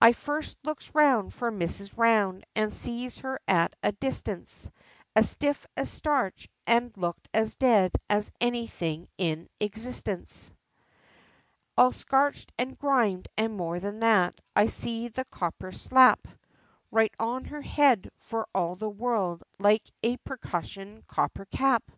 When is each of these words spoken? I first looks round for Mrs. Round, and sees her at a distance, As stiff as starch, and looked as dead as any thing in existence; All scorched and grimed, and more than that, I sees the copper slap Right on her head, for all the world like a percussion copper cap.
I 0.00 0.12
first 0.12 0.58
looks 0.62 0.94
round 0.94 1.34
for 1.34 1.50
Mrs. 1.50 1.98
Round, 1.98 2.44
and 2.54 2.72
sees 2.72 3.18
her 3.18 3.40
at 3.48 3.74
a 3.82 3.90
distance, 3.90 4.70
As 5.16 5.28
stiff 5.28 5.66
as 5.76 5.90
starch, 5.90 6.48
and 6.68 6.96
looked 6.96 7.28
as 7.34 7.56
dead 7.56 7.90
as 8.08 8.30
any 8.40 8.68
thing 8.68 9.08
in 9.18 9.48
existence; 9.58 10.52
All 11.76 11.90
scorched 11.90 12.52
and 12.58 12.78
grimed, 12.78 13.26
and 13.36 13.56
more 13.56 13.80
than 13.80 13.98
that, 13.98 14.40
I 14.54 14.66
sees 14.66 15.10
the 15.14 15.24
copper 15.24 15.72
slap 15.72 16.28
Right 16.92 17.12
on 17.18 17.46
her 17.46 17.62
head, 17.62 18.08
for 18.18 18.46
all 18.54 18.76
the 18.76 18.88
world 18.88 19.42
like 19.58 19.90
a 20.04 20.16
percussion 20.18 21.02
copper 21.08 21.46
cap. 21.46 21.90